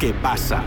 [0.00, 0.64] ¿Qué pasa?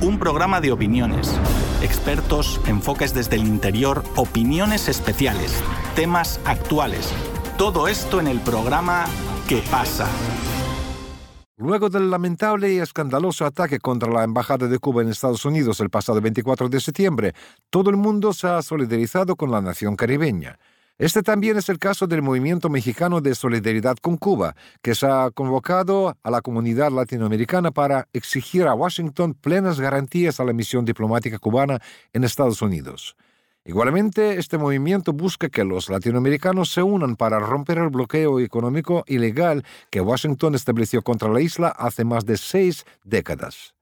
[0.00, 1.40] Un programa de opiniones,
[1.82, 5.62] expertos, enfoques desde el interior, opiniones especiales,
[5.94, 7.14] temas actuales.
[7.56, 9.04] Todo esto en el programa
[9.48, 10.08] ¿Qué pasa?
[11.58, 15.88] Luego del lamentable y escandaloso ataque contra la Embajada de Cuba en Estados Unidos el
[15.88, 17.34] pasado 24 de septiembre,
[17.70, 20.58] todo el mundo se ha solidarizado con la nación caribeña.
[20.98, 25.30] Este también es el caso del Movimiento Mexicano de Solidaridad con Cuba, que se ha
[25.30, 31.38] convocado a la comunidad latinoamericana para exigir a Washington plenas garantías a la misión diplomática
[31.38, 31.80] cubana
[32.12, 33.16] en Estados Unidos.
[33.64, 39.64] Igualmente, este movimiento busca que los latinoamericanos se unan para romper el bloqueo económico ilegal
[39.88, 43.74] que Washington estableció contra la isla hace más de seis décadas.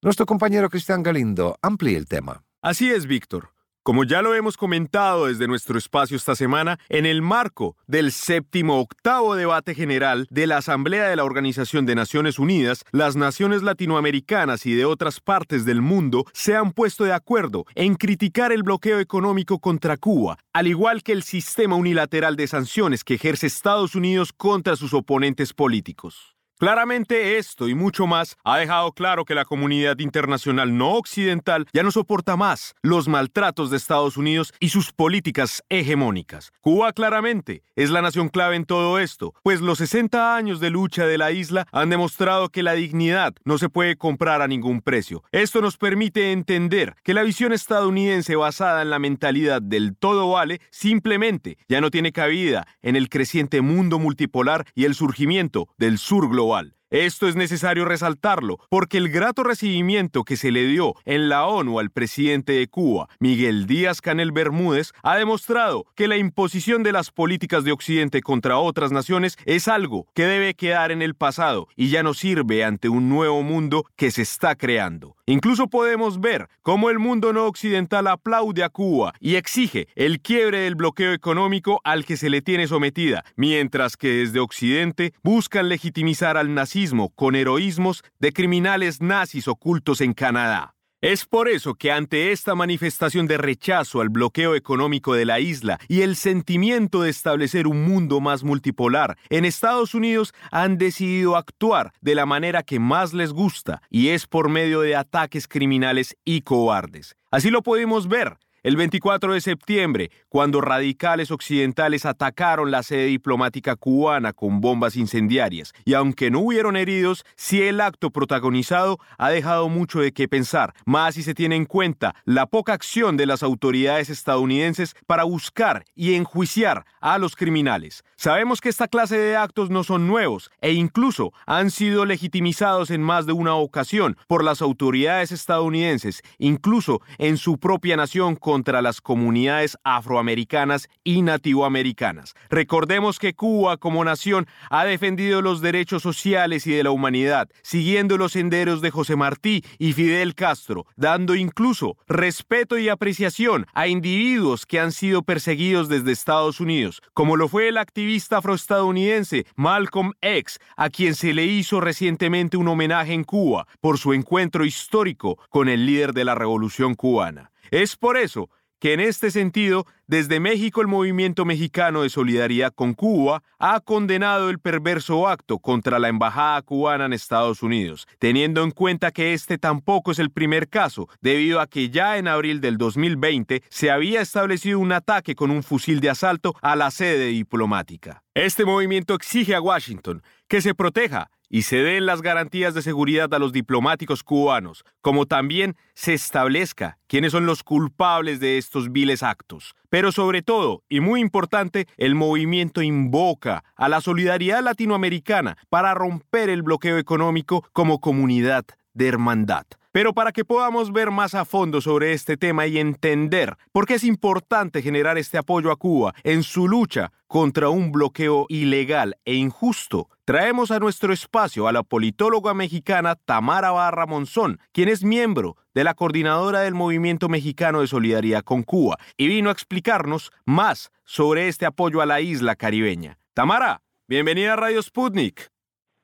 [0.00, 2.42] Nuestro compañero Cristian Galindo amplía el tema.
[2.62, 3.51] Así es, Víctor.
[3.84, 8.78] Como ya lo hemos comentado desde nuestro espacio esta semana, en el marco del séptimo
[8.78, 14.66] octavo debate general de la Asamblea de la Organización de Naciones Unidas, las naciones latinoamericanas
[14.66, 19.00] y de otras partes del mundo se han puesto de acuerdo en criticar el bloqueo
[19.00, 24.32] económico contra Cuba, al igual que el sistema unilateral de sanciones que ejerce Estados Unidos
[24.32, 26.36] contra sus oponentes políticos.
[26.62, 31.82] Claramente esto y mucho más ha dejado claro que la comunidad internacional no occidental ya
[31.82, 36.52] no soporta más los maltratos de Estados Unidos y sus políticas hegemónicas.
[36.60, 41.04] Cuba claramente es la nación clave en todo esto, pues los 60 años de lucha
[41.04, 45.24] de la isla han demostrado que la dignidad no se puede comprar a ningún precio.
[45.32, 50.60] Esto nos permite entender que la visión estadounidense basada en la mentalidad del todo vale
[50.70, 56.28] simplemente ya no tiene cabida en el creciente mundo multipolar y el surgimiento del sur
[56.28, 56.74] global igual.
[56.92, 61.78] Esto es necesario resaltarlo, porque el grato recibimiento que se le dio en la ONU
[61.78, 67.10] al presidente de Cuba, Miguel Díaz Canel Bermúdez, ha demostrado que la imposición de las
[67.10, 71.88] políticas de Occidente contra otras naciones es algo que debe quedar en el pasado y
[71.88, 75.16] ya no sirve ante un nuevo mundo que se está creando.
[75.24, 80.58] Incluso podemos ver cómo el mundo no occidental aplaude a Cuba y exige el quiebre
[80.58, 86.36] del bloqueo económico al que se le tiene sometida, mientras que desde Occidente buscan legitimizar
[86.36, 86.81] al nazismo
[87.14, 90.74] con heroísmos de criminales nazis ocultos en Canadá.
[91.00, 95.78] Es por eso que ante esta manifestación de rechazo al bloqueo económico de la isla
[95.88, 101.92] y el sentimiento de establecer un mundo más multipolar, en Estados Unidos han decidido actuar
[102.00, 106.42] de la manera que más les gusta y es por medio de ataques criminales y
[106.42, 107.16] cobardes.
[107.30, 113.74] Así lo podemos ver el 24 de septiembre, cuando radicales occidentales atacaron la sede diplomática
[113.74, 119.68] cubana con bombas incendiarias, y aunque no hubieron heridos, sí el acto protagonizado ha dejado
[119.68, 123.42] mucho de qué pensar, más si se tiene en cuenta la poca acción de las
[123.42, 128.04] autoridades estadounidenses para buscar y enjuiciar a los criminales.
[128.16, 133.02] Sabemos que esta clase de actos no son nuevos e incluso han sido legitimizados en
[133.02, 139.00] más de una ocasión por las autoridades estadounidenses, incluso en su propia nación contra las
[139.00, 142.34] comunidades afroamericanas y nativoamericanas.
[142.50, 148.18] Recordemos que Cuba como nación ha defendido los derechos sociales y de la humanidad, siguiendo
[148.18, 154.66] los senderos de José Martí y Fidel Castro, dando incluso respeto y apreciación a individuos
[154.66, 160.58] que han sido perseguidos desde Estados Unidos, como lo fue el activista afroestadounidense Malcolm X,
[160.76, 165.70] a quien se le hizo recientemente un homenaje en Cuba por su encuentro histórico con
[165.70, 167.51] el líder de la Revolución cubana.
[167.72, 168.50] Es por eso
[168.80, 174.50] que en este sentido, desde México el movimiento mexicano de solidaridad con Cuba ha condenado
[174.50, 179.56] el perverso acto contra la embajada cubana en Estados Unidos, teniendo en cuenta que este
[179.56, 184.20] tampoco es el primer caso, debido a que ya en abril del 2020 se había
[184.20, 188.22] establecido un ataque con un fusil de asalto a la sede diplomática.
[188.34, 193.32] Este movimiento exige a Washington que se proteja y se den las garantías de seguridad
[193.34, 199.22] a los diplomáticos cubanos, como también se establezca quiénes son los culpables de estos viles
[199.22, 199.74] actos.
[199.90, 206.48] Pero sobre todo, y muy importante, el movimiento invoca a la solidaridad latinoamericana para romper
[206.48, 208.64] el bloqueo económico como comunidad
[208.94, 209.66] de hermandad.
[209.92, 213.94] Pero para que podamos ver más a fondo sobre este tema y entender por qué
[213.94, 219.34] es importante generar este apoyo a Cuba en su lucha contra un bloqueo ilegal e
[219.34, 225.56] injusto, traemos a nuestro espacio a la politóloga mexicana Tamara Barra Monzón, quien es miembro
[225.74, 230.90] de la coordinadora del Movimiento Mexicano de Solidaridad con Cuba y vino a explicarnos más
[231.04, 233.18] sobre este apoyo a la isla caribeña.
[233.34, 235.50] Tamara, bienvenida a Radio Sputnik.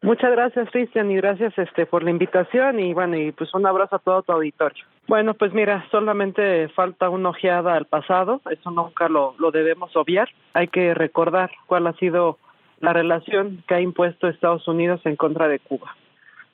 [0.03, 3.97] Muchas gracias, Cristian, y gracias este por la invitación y bueno, y pues un abrazo
[3.97, 4.85] a todo tu auditorio.
[5.07, 10.29] Bueno, pues mira, solamente falta una ojeada al pasado, eso nunca lo, lo debemos obviar.
[10.53, 12.37] Hay que recordar cuál ha sido
[12.81, 15.95] la relación que ha impuesto Estados Unidos en contra de Cuba.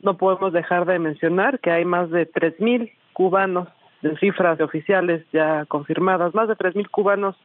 [0.00, 3.68] no podemos dejar de mencionar que hay más de 3.000 cubanos
[4.02, 7.36] de cifras oficiales ya confirmadas, más de 3.000 cubanos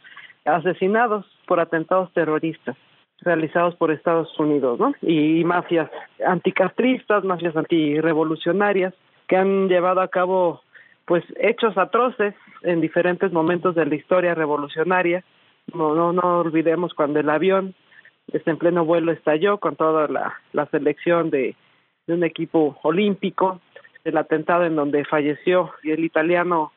[0.46, 2.76] asesinados por atentados terroristas
[3.22, 4.94] realizados por Estados Unidos, ¿no?
[5.02, 5.90] Y mafias
[6.26, 8.94] anticastristas, mafias antirrevolucionarias
[9.28, 10.62] que han llevado a cabo
[11.06, 15.24] pues hechos atroces en diferentes momentos de la historia revolucionaria.
[15.74, 17.74] No, no, no olvidemos cuando el avión
[18.34, 21.56] este, en pleno vuelo estalló con toda la, selección de,
[22.08, 23.62] un equipo olímpico,
[24.04, 26.72] el atentado en donde falleció el italiano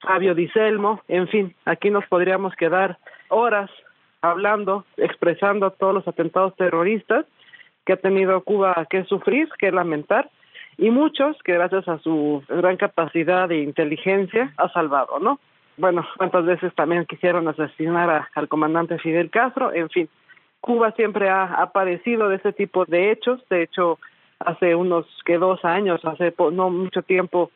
[0.00, 2.98] Fabio Di Selmo, en fin, aquí nos podríamos quedar
[3.28, 3.70] horas
[4.22, 7.26] hablando, expresando todos los atentados terroristas
[7.84, 10.30] que ha tenido Cuba que sufrir, que lamentar,
[10.76, 15.40] y muchos que gracias a su gran capacidad de inteligencia ha salvado, ¿no?
[15.76, 20.08] Bueno, cuántas veces también quisieron asesinar al comandante Fidel Castro, en fin,
[20.60, 23.98] Cuba siempre ha aparecido de ese tipo de hechos, de hecho,
[24.40, 27.50] hace unos que dos años, hace no mucho tiempo,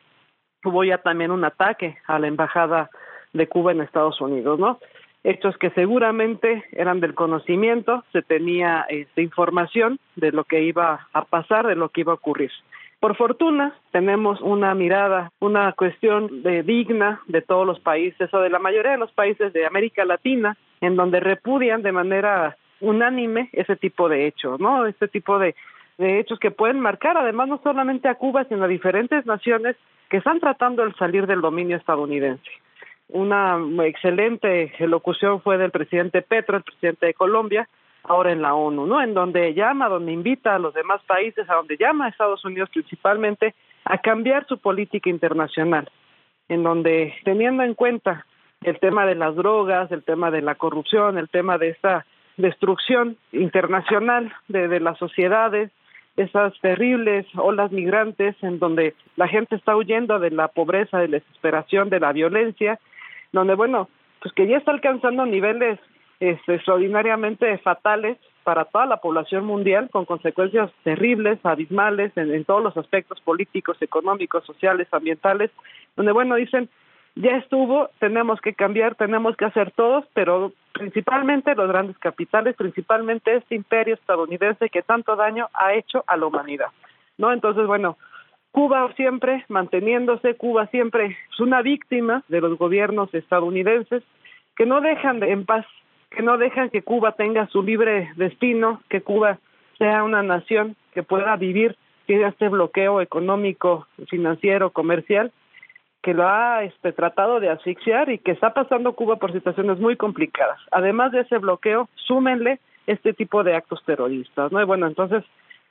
[0.63, 2.89] hubo ya también un ataque a la embajada
[3.33, 4.79] de Cuba en Estados Unidos, ¿no?
[5.23, 11.25] Hechos que seguramente eran del conocimiento, se tenía esta información de lo que iba a
[11.25, 12.51] pasar, de lo que iba a ocurrir.
[12.99, 18.49] Por fortuna, tenemos una mirada, una cuestión de digna de todos los países o de
[18.49, 23.75] la mayoría de los países de América Latina, en donde repudian de manera unánime ese
[23.77, 24.85] tipo de hechos, ¿no?
[24.85, 25.55] Este tipo de,
[25.97, 29.77] hechos que pueden marcar además no solamente a Cuba, sino a diferentes naciones
[30.09, 32.51] que están tratando de salir del dominio estadounidense.
[33.07, 37.69] Una excelente elocución fue del presidente Petro, el presidente de Colombia,
[38.03, 39.01] ahora en la ONU, ¿no?
[39.01, 42.69] En donde llama, donde invita a los demás países, a donde llama a Estados Unidos
[42.69, 43.55] principalmente
[43.85, 45.89] a cambiar su política internacional,
[46.49, 48.25] en donde teniendo en cuenta
[48.61, 52.05] el tema de las drogas, el tema de la corrupción, el tema de esta
[52.37, 55.71] destrucción internacional de, de las sociedades,
[56.17, 61.19] esas terribles olas migrantes en donde la gente está huyendo de la pobreza, de la
[61.19, 62.79] desesperación, de la violencia,
[63.31, 63.89] donde bueno,
[64.21, 65.79] pues que ya está alcanzando niveles
[66.19, 72.61] este, extraordinariamente fatales para toda la población mundial, con consecuencias terribles, abismales en, en todos
[72.61, 75.49] los aspectos políticos, económicos, sociales, ambientales,
[75.95, 76.69] donde bueno dicen
[77.15, 83.35] ya estuvo, tenemos que cambiar, tenemos que hacer todos, pero principalmente los grandes capitales, principalmente
[83.35, 86.67] este imperio estadounidense que tanto daño ha hecho a la humanidad.
[87.17, 87.31] ¿No?
[87.31, 87.97] Entonces, bueno,
[88.51, 94.03] Cuba siempre manteniéndose, Cuba siempre es una víctima de los gobiernos estadounidenses
[94.55, 95.65] que no dejan de, en paz,
[96.09, 99.37] que no dejan que Cuba tenga su libre destino, que Cuba
[99.77, 101.75] sea una nación que pueda vivir
[102.07, 105.31] sin este bloqueo económico, financiero, comercial,
[106.03, 109.95] que lo ha este, tratado de asfixiar y que está pasando Cuba por situaciones muy
[109.95, 110.59] complicadas.
[110.71, 114.61] Además de ese bloqueo, súmenle este tipo de actos terroristas, ¿no?
[114.61, 115.23] Y bueno, entonces,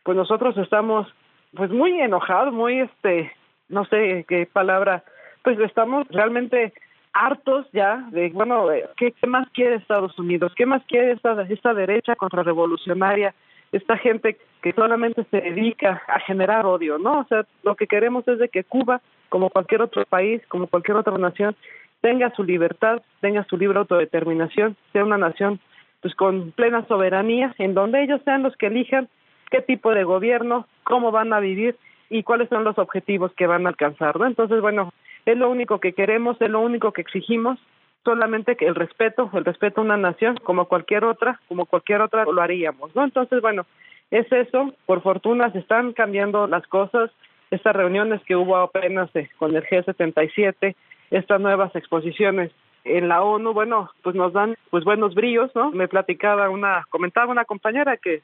[0.03, 1.07] pues nosotros estamos
[1.55, 3.31] pues muy enojados, muy este,
[3.69, 5.05] no sé qué palabra,
[5.45, 6.73] pues estamos realmente
[7.13, 10.55] hartos ya de, bueno, ¿qué, qué más quiere Estados Unidos?
[10.57, 13.35] ¿Qué más quiere esta, esta derecha contrarrevolucionaria?
[13.71, 17.21] Esta gente que solamente se dedica a generar odio, ¿no?
[17.21, 19.03] O sea, lo que queremos es de que Cuba
[19.33, 21.57] como cualquier otro país, como cualquier otra nación,
[22.03, 25.59] tenga su libertad, tenga su libre autodeterminación, sea una nación
[26.03, 29.09] pues con plena soberanía, en donde ellos sean los que elijan
[29.51, 31.77] qué tipo de gobierno, cómo van a vivir
[32.11, 34.27] y cuáles son los objetivos que van a alcanzar, ¿no?
[34.27, 34.93] Entonces, bueno,
[35.25, 37.59] es lo único que queremos, es lo único que exigimos,
[38.05, 42.25] solamente que el respeto, el respeto a una nación, como cualquier otra, como cualquier otra
[42.25, 43.03] lo haríamos, ¿no?
[43.03, 43.65] Entonces, bueno,
[44.11, 47.11] es eso, por fortuna se están cambiando las cosas,
[47.53, 50.75] estas reuniones que hubo apenas eh, con el G77,
[51.11, 52.51] estas nuevas exposiciones
[52.85, 55.71] en la ONU, bueno, pues nos dan pues buenos brillos, ¿no?
[55.71, 58.23] Me platicaba una, comentaba una compañera que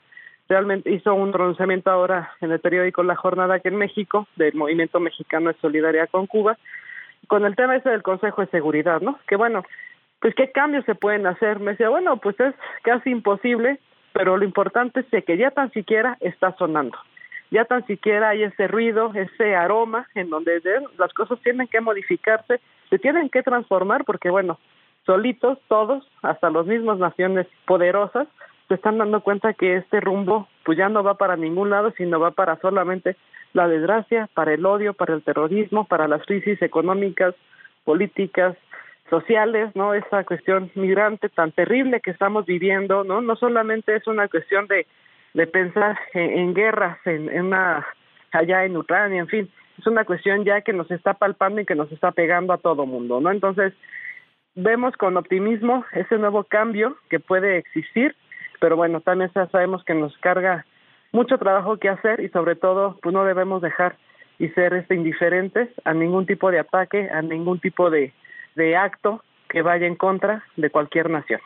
[0.49, 4.99] realmente hizo un pronunciamiento ahora en el periódico La Jornada aquí en México, del Movimiento
[4.99, 6.57] Mexicano de Solidaridad con Cuba,
[7.29, 9.19] con el tema ese del Consejo de Seguridad, ¿no?
[9.29, 9.63] Que bueno,
[10.21, 11.61] pues qué cambios se pueden hacer.
[11.61, 13.79] Me decía, bueno, pues es casi imposible,
[14.15, 16.99] pero lo importante es que ya tan siquiera está sonando
[17.51, 20.61] ya tan siquiera hay ese ruido, ese aroma en donde
[20.99, 24.59] las cosas tienen que modificarse, se tienen que transformar porque bueno,
[25.07, 28.29] solitos todos, hasta las mismas naciones poderosas,
[28.69, 32.21] se están dando cuenta que este rumbo pues ya no va para ningún lado, sino
[32.21, 33.17] va para solamente
[33.55, 37.35] la desgracia, para el odio, para el terrorismo, para las crisis económicas,
[37.85, 38.57] políticas,
[39.09, 39.95] sociales, ¿no?
[39.95, 43.23] Esa cuestión migrante tan terrible que estamos viviendo, ¿no?
[43.23, 44.87] No solamente es una cuestión de
[45.35, 47.87] de pensar en, guerras en, en, una
[48.33, 51.75] allá en Ucrania, en fin, es una cuestión ya que nos está palpando y que
[51.75, 53.31] nos está pegando a todo mundo, ¿no?
[53.31, 53.73] Entonces,
[54.55, 58.17] vemos con optimismo ese nuevo cambio que puede existir,
[58.61, 60.67] pero bueno, también sabemos que nos carga
[61.13, 63.97] mucho trabajo que hacer y sobre todo pues no debemos dejar
[64.39, 68.13] y ser este indiferentes a ningún tipo de ataque, a ningún tipo de,
[68.57, 71.41] de acto que vaya en contra de cualquier nación.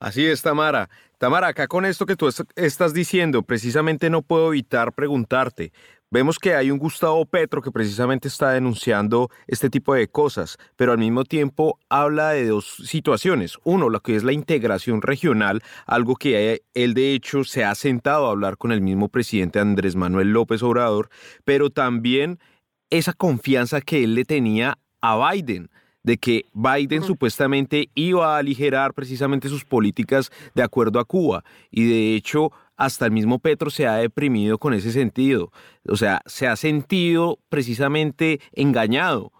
[0.00, 0.88] Así es, Tamara.
[1.18, 2.26] Tamara, acá con esto que tú
[2.56, 5.72] estás diciendo, precisamente no puedo evitar preguntarte.
[6.10, 10.92] Vemos que hay un Gustavo Petro que precisamente está denunciando este tipo de cosas, pero
[10.92, 13.58] al mismo tiempo habla de dos situaciones.
[13.62, 18.26] Uno, lo que es la integración regional, algo que él de hecho se ha sentado
[18.26, 21.10] a hablar con el mismo presidente Andrés Manuel López Obrador,
[21.44, 22.40] pero también
[22.88, 25.70] esa confianza que él le tenía a Biden
[26.02, 31.44] de que Biden supuestamente iba a aligerar precisamente sus políticas de acuerdo a Cuba.
[31.70, 35.52] Y de hecho, hasta el mismo Petro se ha deprimido con ese sentido.
[35.88, 39.32] O sea, se ha sentido precisamente engañado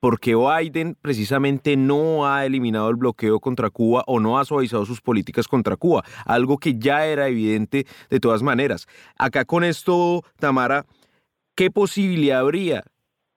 [0.00, 5.00] porque Biden precisamente no ha eliminado el bloqueo contra Cuba o no ha suavizado sus
[5.00, 8.86] políticas contra Cuba, algo que ya era evidente de todas maneras.
[9.18, 10.86] Acá con esto, Tamara,
[11.54, 12.84] ¿qué posibilidad habría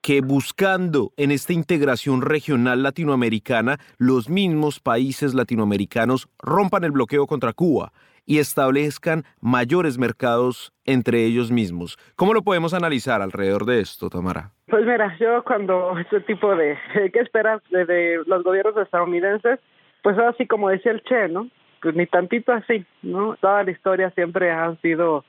[0.02, 7.54] que buscando en esta integración regional latinoamericana, los mismos países latinoamericanos rompan el bloqueo contra
[7.54, 7.92] Cuba
[8.26, 11.98] y establezcan mayores mercados entre ellos mismos.
[12.16, 14.52] ¿Cómo lo podemos analizar alrededor de esto, Tamara?
[14.68, 16.78] Pues mira, yo cuando este tipo de,
[17.12, 19.60] ¿qué esperas de, los gobiernos estadounidenses?
[20.04, 21.50] Pues así como decía el Che, ¿no?
[21.82, 23.36] Pues ni tantito así, ¿no?
[23.42, 25.26] Toda la historia siempre ha sido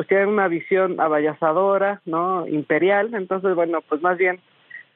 [0.00, 2.46] pues tienen una visión abayazadora, ¿no?
[2.46, 4.40] Imperial, entonces bueno, pues más bien,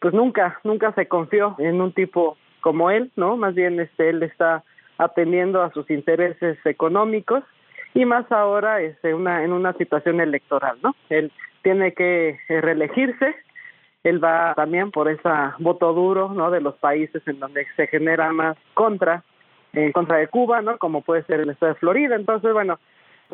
[0.01, 3.37] pues nunca, nunca se confió en un tipo como él, ¿no?
[3.37, 4.65] Más bien este, él está
[4.97, 7.45] atendiendo a sus intereses económicos
[7.93, 10.97] y más ahora este, una, en una situación electoral, ¿no?
[11.11, 11.31] Él
[11.61, 13.37] tiene que eh, reelegirse,
[14.05, 16.51] él va también por ese voto duro, ¿no?
[16.51, 19.23] De los países en donde se genera más contra,
[19.75, 20.79] en contra de Cuba, ¿no?
[20.79, 22.79] Como puede ser el estado de Florida, entonces bueno,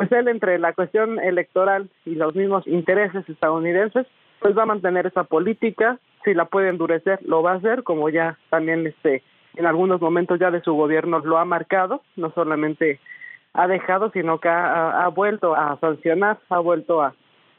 [0.00, 4.06] pues él entre la cuestión electoral y los mismos intereses estadounidenses,
[4.38, 8.08] pues va a mantener esa política, si la puede endurecer, lo va a hacer, como
[8.08, 9.22] ya también este
[9.56, 12.98] en algunos momentos ya de su gobierno lo ha marcado, no solamente
[13.52, 17.12] ha dejado, sino que ha, vuelto a sancionar, ha vuelto a,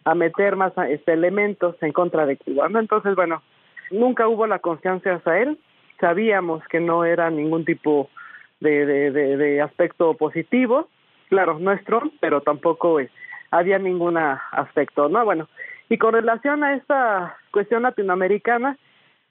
[0.04, 2.68] a meter más este, elementos en contra de Cuba.
[2.74, 3.44] Entonces, bueno,
[3.92, 5.60] nunca hubo la confianza hacia él,
[6.00, 8.10] sabíamos que no era ningún tipo
[8.62, 10.88] de, de, aspecto positivo,
[11.32, 13.10] claro, no es Trump, pero tampoco es,
[13.52, 15.24] había ningún aspecto, ¿no?
[15.24, 15.48] Bueno,
[15.90, 18.78] y con relación a esta cuestión latinoamericana,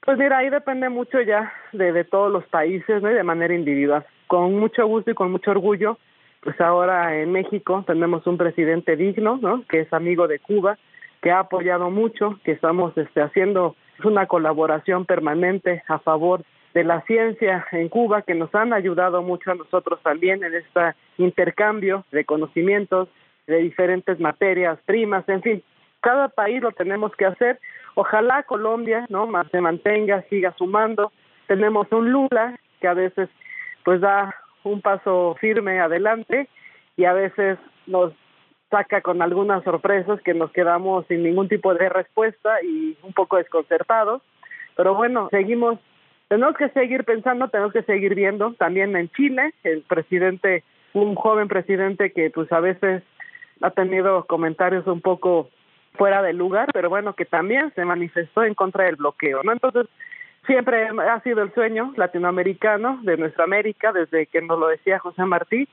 [0.03, 3.11] pues mira, ahí depende mucho ya de, de todos los países, ¿no?
[3.11, 4.03] Y de manera individual.
[4.25, 5.99] Con mucho gusto y con mucho orgullo,
[6.41, 9.63] pues ahora en México tenemos un presidente digno, ¿no?
[9.69, 10.79] Que es amigo de Cuba,
[11.21, 17.01] que ha apoyado mucho, que estamos este, haciendo una colaboración permanente a favor de la
[17.01, 22.25] ciencia en Cuba que nos han ayudado mucho a nosotros también en este intercambio de
[22.25, 23.09] conocimientos
[23.47, 25.63] de diferentes materias primas, en fin,
[26.01, 27.59] cada país lo tenemos que hacer.
[27.95, 29.27] Ojalá Colombia, ¿no?
[29.27, 31.11] Más se mantenga, siga sumando.
[31.47, 33.29] Tenemos un Lula que a veces
[33.83, 36.47] pues da un paso firme adelante
[36.97, 38.13] y a veces nos
[38.69, 43.37] saca con algunas sorpresas que nos quedamos sin ningún tipo de respuesta y un poco
[43.37, 44.21] desconcertados.
[44.75, 45.77] Pero bueno, seguimos
[46.31, 48.53] tenemos que seguir pensando, tenemos que seguir viendo.
[48.53, 53.03] También en Chile, el presidente, un joven presidente que pues a veces
[53.61, 55.49] ha tenido comentarios un poco
[55.95, 59.51] fuera de lugar, pero bueno, que también se manifestó en contra del bloqueo, ¿no?
[59.51, 59.87] Entonces,
[60.45, 65.25] siempre ha sido el sueño latinoamericano de nuestra América, desde que nos lo decía José
[65.25, 65.67] Martí,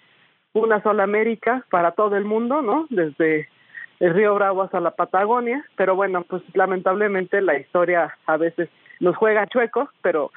[0.55, 2.89] una sola América para todo el mundo, ¿no?
[2.91, 3.49] Desde
[4.01, 8.69] el río Bravo hasta la Patagonia, pero bueno, pues lamentablemente la historia a veces
[9.01, 10.31] nos juega chueco, pero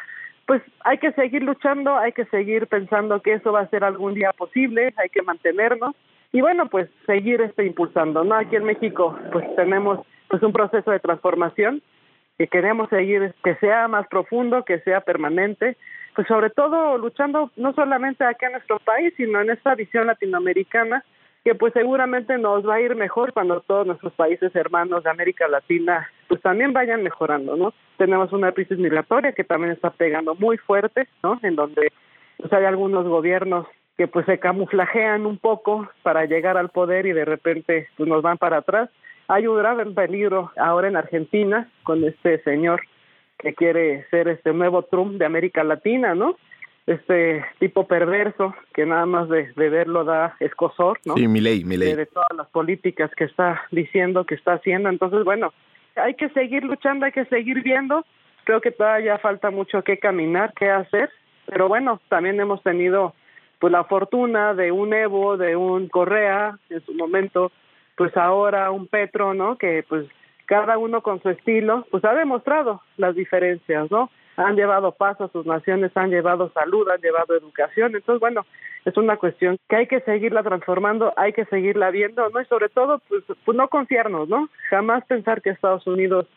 [0.45, 4.13] pues hay que seguir luchando, hay que seguir pensando que eso va a ser algún
[4.13, 5.95] día posible, hay que mantenernos
[6.33, 8.35] y bueno, pues seguir este impulsando, ¿no?
[8.35, 11.81] Aquí en México pues tenemos pues un proceso de transformación
[12.37, 15.77] que queremos seguir que sea más profundo, que sea permanente,
[16.15, 21.03] pues sobre todo luchando no solamente aquí en nuestro país, sino en esta visión latinoamericana
[21.43, 25.47] que pues seguramente nos va a ir mejor cuando todos nuestros países hermanos de América
[25.47, 27.73] Latina pues también vayan mejorando, ¿no?
[27.97, 31.39] Tenemos una crisis migratoria que también está pegando muy fuerte, ¿no?
[31.41, 31.91] En donde
[32.37, 33.65] pues hay algunos gobiernos
[33.97, 38.21] que pues se camuflajean un poco para llegar al poder y de repente pues nos
[38.21, 38.89] van para atrás.
[39.27, 42.81] Hay un grave peligro ahora en Argentina con este señor
[43.39, 46.37] que quiere ser este nuevo Trump de América Latina, ¿no?
[46.87, 51.15] Este tipo perverso que nada más de, verlo da escosor, ¿no?
[51.15, 51.93] Sí, mi ley, mi ley.
[51.93, 54.89] De, todas las políticas que está diciendo, que está haciendo.
[54.89, 55.53] Entonces, bueno,
[55.95, 58.05] hay que seguir luchando, hay que seguir viendo.
[58.43, 61.09] Creo que todavía falta mucho que caminar, que hacer.
[61.45, 63.13] Pero bueno, también hemos tenido
[63.59, 67.51] pues la fortuna de un Evo, de un Correa en su momento,
[67.95, 69.57] pues ahora un Petro, ¿no?
[69.57, 70.07] Que pues
[70.47, 74.09] cada uno con su estilo, pues ha demostrado las diferencias, ¿no?
[74.37, 78.45] Han llevado paz a sus naciones, han llevado salud, han llevado educación, entonces bueno,
[78.85, 82.41] es una cuestión que hay que seguirla transformando, hay que seguirla viendo, ¿no?
[82.41, 84.49] Y sobre todo, pues, pues no confiarnos, ¿no?
[84.69, 86.27] Jamás pensar que Estados Unidos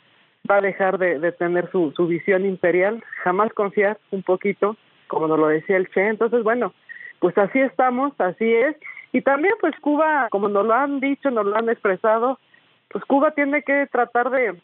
[0.50, 5.38] va a dejar de, tener su, su visión imperial, jamás confiar un poquito, como nos
[5.38, 6.74] lo decía el Che, entonces bueno,
[7.20, 8.76] pues así estamos, así es,
[9.12, 12.38] y también pues Cuba, como nos lo han dicho, nos lo han expresado,
[12.88, 14.60] pues Cuba tiene que tratar de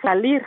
[0.00, 0.42] salir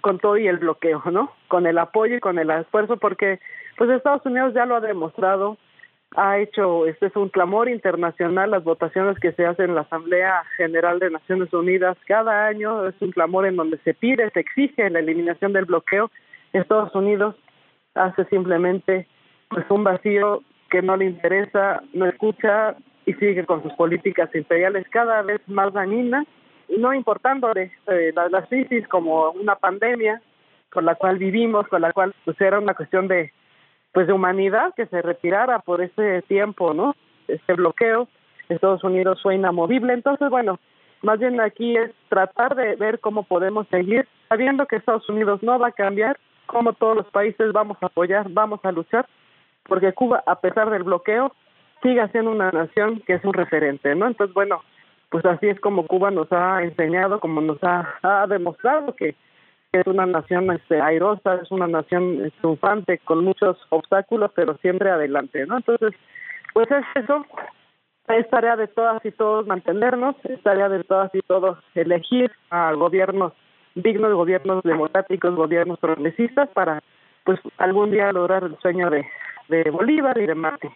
[0.00, 1.32] con todo y el bloqueo, ¿no?
[1.48, 3.40] Con el apoyo y con el esfuerzo, porque
[3.76, 5.56] pues Estados Unidos ya lo ha demostrado,
[6.16, 10.42] ha hecho, este es un clamor internacional, las votaciones que se hacen en la Asamblea
[10.56, 14.88] General de Naciones Unidas cada año, es un clamor en donde se pide, se exige
[14.90, 16.10] la eliminación del bloqueo.
[16.52, 17.36] Estados Unidos
[17.94, 19.06] hace simplemente
[19.48, 22.76] pues un vacío que no le interesa, no escucha
[23.06, 26.26] y sigue con sus políticas imperiales cada vez más dañinas
[26.76, 30.22] no importándole eh, las, crisis como una pandemia
[30.70, 33.32] con la cual vivimos, con la cual pues era una cuestión de
[33.92, 36.94] pues de humanidad que se retirara por ese tiempo, ¿no?
[37.26, 38.06] Este bloqueo,
[38.48, 40.60] Estados Unidos fue inamovible, entonces bueno,
[41.02, 45.58] más bien aquí es tratar de ver cómo podemos seguir sabiendo que Estados Unidos no
[45.58, 49.06] va a cambiar, cómo todos los países vamos a apoyar, vamos a luchar,
[49.64, 51.32] porque Cuba, a pesar del bloqueo,
[51.82, 54.06] sigue siendo una nación que es un referente, ¿no?
[54.06, 54.62] Entonces, bueno,
[55.10, 59.14] pues así es como Cuba nos ha enseñado, como nos ha, demostrado que
[59.72, 65.46] es una nación este, airosa, es una nación triunfante con muchos obstáculos, pero siempre adelante,
[65.46, 65.58] ¿no?
[65.58, 65.94] Entonces,
[66.54, 67.24] pues es eso,
[68.08, 72.72] es tarea de todas y todos mantenernos, es tarea de todas y todos elegir a
[72.72, 73.32] gobiernos
[73.74, 76.82] dignos, gobiernos democráticos, gobiernos progresistas para,
[77.24, 79.06] pues, algún día lograr el sueño de,
[79.48, 80.70] de Bolívar y de Marte.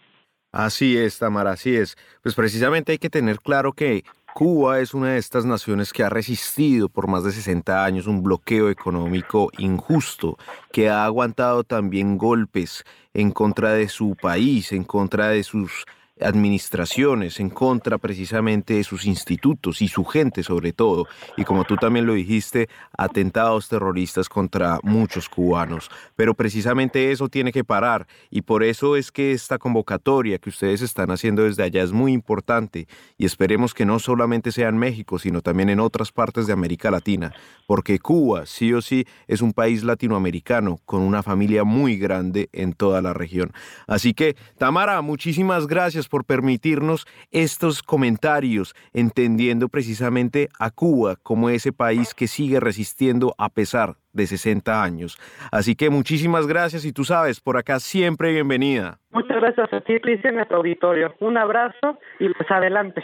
[0.52, 1.96] Así es, Tamara, así es.
[2.22, 6.08] Pues precisamente hay que tener claro que Cuba es una de estas naciones que ha
[6.08, 10.38] resistido por más de 60 años un bloqueo económico injusto,
[10.72, 15.84] que ha aguantado también golpes en contra de su país, en contra de sus
[16.24, 21.06] administraciones en contra precisamente de sus institutos y su gente sobre todo.
[21.36, 25.90] Y como tú también lo dijiste, atentados terroristas contra muchos cubanos.
[26.16, 30.82] Pero precisamente eso tiene que parar y por eso es que esta convocatoria que ustedes
[30.82, 32.86] están haciendo desde allá es muy importante
[33.18, 36.90] y esperemos que no solamente sea en México, sino también en otras partes de América
[36.90, 37.32] Latina,
[37.66, 42.72] porque Cuba sí o sí es un país latinoamericano con una familia muy grande en
[42.72, 43.52] toda la región.
[43.86, 51.72] Así que, Tamara, muchísimas gracias por permitirnos estos comentarios, entendiendo precisamente a Cuba como ese
[51.72, 55.16] país que sigue resistiendo a pesar de 60 años.
[55.50, 58.98] Así que muchísimas gracias y tú sabes, por acá siempre bienvenida.
[59.10, 61.14] Muchas gracias a ti, Cristian, a tu auditorio.
[61.20, 63.02] Un abrazo y pues adelante.